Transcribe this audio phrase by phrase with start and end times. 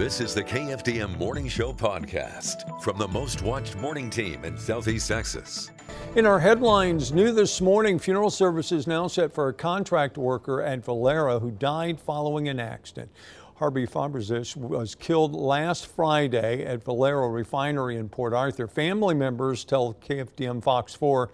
[0.00, 5.06] This is the KFDM Morning Show podcast from the most watched morning team in Southeast
[5.08, 5.70] Texas.
[6.16, 10.82] In our headlines, new this morning, funeral services now set for a contract worker at
[10.82, 13.10] Valero who died following an accident.
[13.56, 18.66] Harvey Fabregas was killed last Friday at Valero Refinery in Port Arthur.
[18.66, 21.30] Family members tell KFDM Fox 4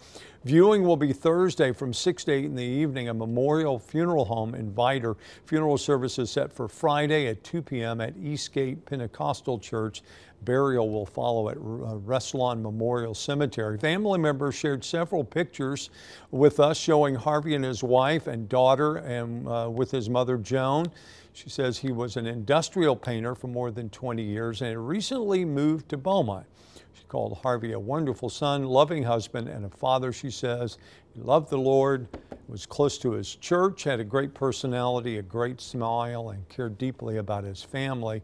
[0.47, 4.55] viewing will be Thursday from 6 to 8 in the evening at Memorial Funeral Home
[4.55, 5.17] in Vidor.
[5.47, 8.01] Funeral services set for Friday at 2 p.m.
[8.01, 10.03] at Eastgate Pentecostal Church.
[10.45, 13.77] Burial will follow at uh, Reslon Memorial Cemetery.
[13.77, 15.91] Family members shared several pictures
[16.31, 20.87] with us showing Harvey and his wife and daughter and uh, with his mother Joan.
[21.33, 25.89] She says he was an industrial painter for more than 20 years and recently moved
[25.89, 26.47] to Beaumont.
[26.97, 30.79] She called Harvey a wonderful son, loving husband, and a father, she says.
[31.15, 32.09] He loved the Lord,
[32.49, 37.19] was close to his church, had a great personality, a great smile, and cared deeply
[37.19, 38.23] about his family.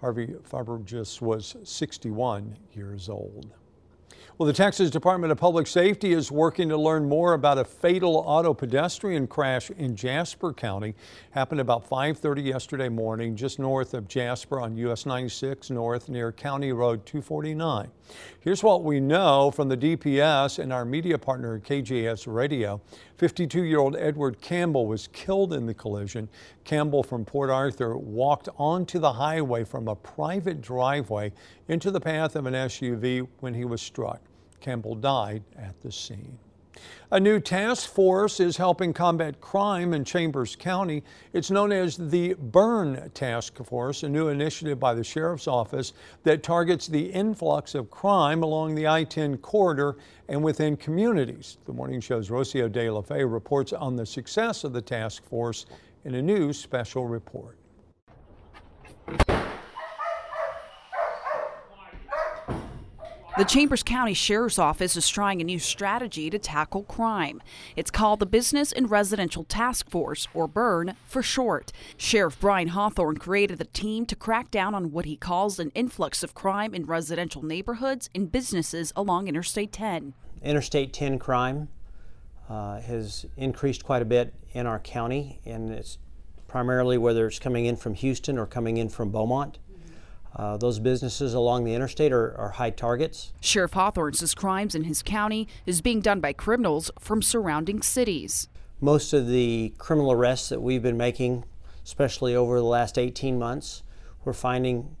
[0.00, 3.54] Harvey Fabregas was 61 years old.
[4.36, 8.16] Well, the Texas Department of Public Safety is working to learn more about a fatal
[8.26, 10.96] auto pedestrian crash in Jasper County.
[11.30, 16.72] Happened about 5:30 yesterday morning, just north of Jasper on US 96 North near County
[16.72, 17.92] Road 249.
[18.40, 22.80] Here's what we know from the DPS and our media partner KJAS Radio.
[23.16, 26.28] 52-year-old Edward Campbell was killed in the collision.
[26.64, 31.30] Campbell from Port Arthur walked onto the highway from a private driveway
[31.68, 34.20] into the path of an SUV when he was struck.
[34.64, 36.38] Campbell died at the scene.
[37.10, 41.04] A new task force is helping combat crime in Chambers County.
[41.34, 45.92] It's known as the Burn Task Force, a new initiative by the Sheriff's Office
[46.22, 49.98] that targets the influx of crime along the I 10 corridor
[50.30, 51.58] and within communities.
[51.66, 55.66] The morning show's Rocio de la Fe reports on the success of the task force
[56.06, 57.58] in a new special report.
[63.36, 67.42] The Chambers County Sheriff's Office is trying a new strategy to tackle crime.
[67.74, 71.72] It's called the Business and Residential Task Force, or BURN for short.
[71.96, 76.22] Sheriff Brian Hawthorne created the team to crack down on what he calls an influx
[76.22, 80.14] of crime in residential neighborhoods and businesses along Interstate 10.
[80.40, 81.66] Interstate 10 crime
[82.48, 85.98] uh, has increased quite a bit in our county, and it's
[86.46, 89.58] primarily whether it's coming in from Houston or coming in from Beaumont.
[90.36, 93.32] Uh, those businesses along the interstate are, are, high targets.
[93.40, 98.48] Sheriff Hawthorne says crimes in his county is being done by criminals from surrounding cities.
[98.80, 101.44] Most of the criminal arrests that we've been making,
[101.84, 103.84] especially over the last 18 months,
[104.24, 104.96] we're finding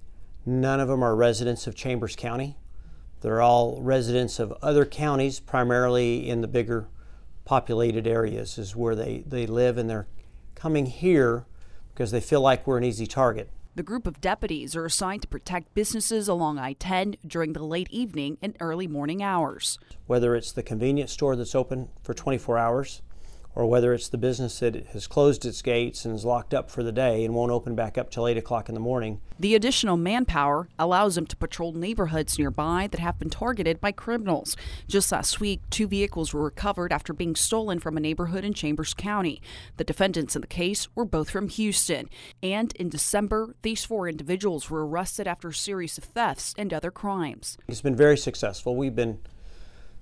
[0.46, 2.56] none of them are residents of Chambers County.
[3.20, 6.86] They're all residents of other counties, primarily in the bigger
[7.44, 10.06] populated areas, is where they, they live, and they're
[10.54, 11.46] coming here
[11.92, 13.50] because they feel like we're an easy target.
[13.76, 17.88] The group of deputies are assigned to protect businesses along I 10 during the late
[17.90, 19.80] evening and early morning hours.
[20.06, 23.02] Whether it's the convenience store that's open for 24 hours,
[23.56, 26.82] or whether it's the business that has closed its gates and is locked up for
[26.82, 29.20] the day and won't open back up till 8 o'clock in the morning.
[29.38, 34.56] The additional manpower allows them to patrol neighborhoods nearby that have been targeted by criminals.
[34.86, 38.94] Just last week, two vehicles were recovered after being stolen from a neighborhood in Chambers
[38.94, 39.42] County.
[39.76, 42.08] The defendants in the case were both from Houston.
[42.42, 46.90] And in December, these four individuals were arrested after a series of thefts and other
[46.90, 47.58] crimes.
[47.68, 48.76] It's been very successful.
[48.76, 49.18] We've been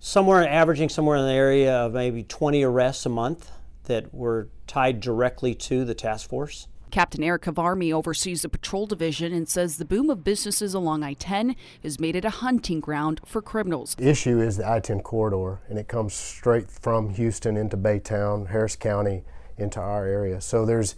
[0.05, 3.53] somewhere averaging somewhere in the area of maybe 20 arrests a month
[3.85, 6.67] that were tied directly to the task force.
[6.91, 11.15] Captain Eric Kavarmi oversees the patrol division and says the boom of businesses along I
[11.15, 11.55] 10
[11.85, 13.95] has made it a hunting ground for criminals.
[13.95, 18.49] The issue is the I 10 corridor, and it comes straight from Houston into Baytown,
[18.49, 19.23] Harris County,
[19.57, 20.41] into our area.
[20.41, 20.97] So there's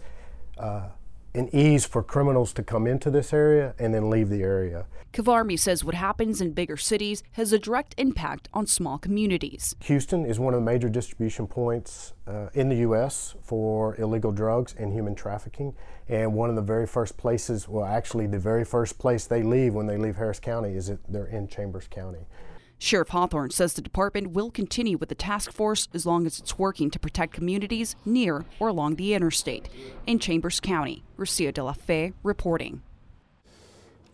[0.57, 0.87] uh,
[1.35, 4.85] an ease for criminals to come into this area and then leave the area.
[5.13, 9.75] Kavarmi says what happens in bigger cities has a direct impact on small communities.
[9.81, 13.35] Houston is one of the major distribution points uh, in the U.S.
[13.41, 15.73] for illegal drugs and human trafficking.
[16.07, 19.73] And one of the very first places, well, actually, the very first place they leave
[19.73, 22.27] when they leave Harris County is that they're in Chambers County.
[22.77, 26.59] Sheriff Hawthorne says the department will continue with the task force as long as it's
[26.59, 29.69] working to protect communities near or along the interstate.
[30.05, 32.81] In Chambers County, Rocio de la Fe reporting.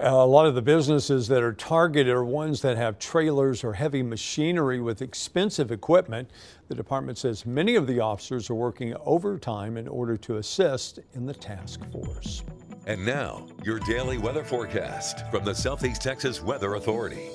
[0.04, 3.74] Uh, a lot of the businesses that are targeted are ones that have trailers or
[3.74, 6.28] heavy machinery with expensive equipment.
[6.70, 11.28] The department says many of the officers are working overtime in order to assist in
[11.28, 12.44] the task force.
[12.88, 17.30] And now, your daily weather forecast from the Southeast Texas Weather Authority.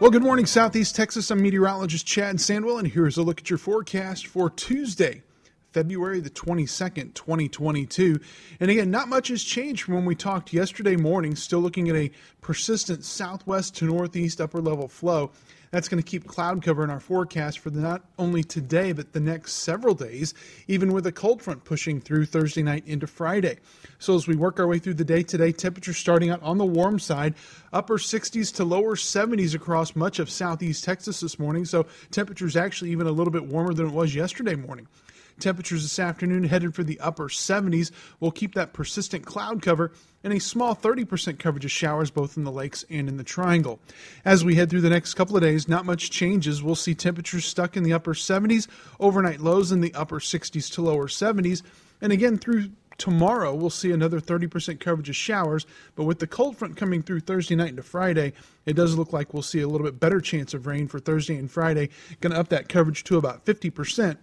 [0.00, 1.28] Well, good morning, Southeast Texas.
[1.32, 5.24] I'm meteorologist Chad Sandwell, and here's a look at your forecast for Tuesday,
[5.72, 8.20] February the 22nd, 2022.
[8.60, 11.34] And again, not much has changed from when we talked yesterday morning.
[11.34, 15.32] Still looking at a persistent southwest to northeast upper level flow.
[15.70, 19.20] That's going to keep cloud cover in our forecast for not only today, but the
[19.20, 20.34] next several days,
[20.66, 23.58] even with a cold front pushing through Thursday night into Friday.
[23.98, 26.64] So, as we work our way through the day today, temperatures starting out on the
[26.64, 27.34] warm side,
[27.72, 31.64] upper 60s to lower 70s across much of southeast Texas this morning.
[31.64, 34.88] So, temperatures actually even a little bit warmer than it was yesterday morning.
[35.38, 37.90] Temperatures this afternoon headed for the upper 70s.
[38.20, 39.92] We'll keep that persistent cloud cover
[40.24, 43.78] and a small 30% coverage of showers both in the lakes and in the triangle.
[44.24, 46.62] As we head through the next couple of days, not much changes.
[46.62, 48.66] We'll see temperatures stuck in the upper 70s,
[48.98, 51.62] overnight lows in the upper 60s to lower 70s.
[52.00, 55.66] And again, through tomorrow, we'll see another 30% coverage of showers.
[55.94, 58.32] But with the cold front coming through Thursday night into Friday,
[58.66, 61.36] it does look like we'll see a little bit better chance of rain for Thursday
[61.36, 61.90] and Friday.
[62.20, 64.16] Going to up that coverage to about 50%.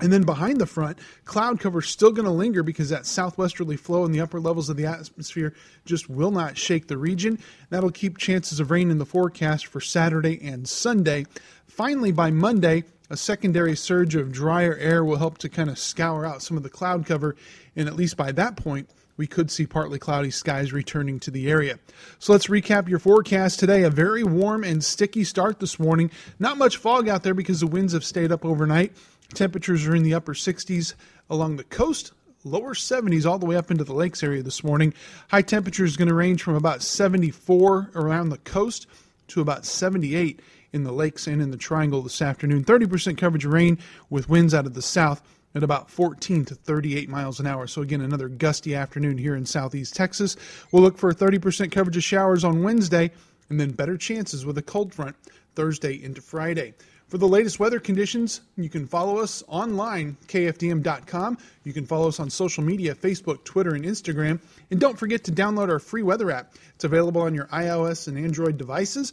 [0.00, 3.76] And then behind the front, cloud cover is still going to linger because that southwesterly
[3.76, 5.54] flow in the upper levels of the atmosphere
[5.84, 7.38] just will not shake the region.
[7.68, 11.26] That'll keep chances of rain in the forecast for Saturday and Sunday.
[11.66, 16.24] Finally, by Monday, a secondary surge of drier air will help to kind of scour
[16.24, 17.36] out some of the cloud cover,
[17.76, 21.50] and at least by that point, we could see partly cloudy skies returning to the
[21.50, 21.78] area.
[22.18, 23.82] So let's recap your forecast today.
[23.82, 26.10] A very warm and sticky start this morning.
[26.38, 28.92] Not much fog out there because the winds have stayed up overnight.
[29.34, 30.94] Temperatures are in the upper 60s
[31.28, 32.12] along the coast,
[32.44, 34.92] lower 70s all the way up into the lakes area this morning.
[35.28, 38.86] High temperature is going to range from about 74 around the coast
[39.28, 40.40] to about 78
[40.72, 42.64] in the lakes and in the triangle this afternoon.
[42.64, 43.78] 30% coverage of rain
[44.08, 45.22] with winds out of the south
[45.54, 47.66] at about 14 to 38 miles an hour.
[47.66, 50.36] So, again, another gusty afternoon here in southeast Texas.
[50.70, 53.10] We'll look for 30% coverage of showers on Wednesday
[53.48, 55.16] and then better chances with a cold front
[55.54, 56.74] Thursday into Friday.
[57.10, 61.38] For the latest weather conditions, you can follow us online, kfdm.com.
[61.64, 64.38] You can follow us on social media Facebook, Twitter, and Instagram.
[64.70, 66.54] And don't forget to download our free weather app.
[66.76, 69.12] It's available on your iOS and Android devices,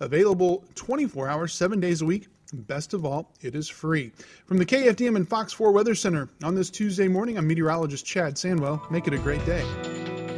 [0.00, 2.26] available 24 hours, seven days a week.
[2.52, 4.10] Best of all, it is free.
[4.46, 8.34] From the KFDM and Fox 4 Weather Center on this Tuesday morning, I'm meteorologist Chad
[8.34, 8.90] Sandwell.
[8.90, 9.64] Make it a great day.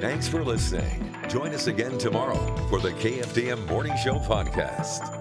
[0.00, 1.14] Thanks for listening.
[1.28, 5.17] Join us again tomorrow for the KFDM Morning Show podcast.